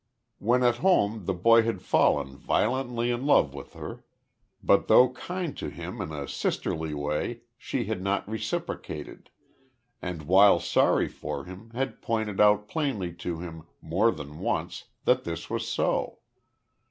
When 0.39 0.63
at 0.63 0.77
home 0.77 1.25
the 1.25 1.33
boy 1.35 1.61
had 1.61 1.79
fallen 1.83 2.35
violently 2.35 3.11
in 3.11 3.27
love 3.27 3.53
with 3.53 3.73
her, 3.73 4.03
but 4.63 4.87
though 4.87 5.11
kind 5.11 5.55
to 5.57 5.69
him 5.69 6.01
in 6.01 6.11
a 6.11 6.27
sisterly 6.27 6.91
way, 6.95 7.41
she 7.55 7.83
had 7.85 8.01
not 8.01 8.27
reciprocated, 8.27 9.29
and 10.01 10.23
while 10.23 10.59
sorry 10.59 11.07
for 11.07 11.45
him 11.45 11.69
had 11.75 12.01
pointed 12.01 12.41
out 12.41 12.67
plainly 12.67 13.13
to 13.17 13.41
him 13.41 13.67
more 13.79 14.09
than 14.09 14.39
once 14.39 14.85
that 15.05 15.23
this 15.23 15.51
was 15.51 15.67
so. 15.67 16.17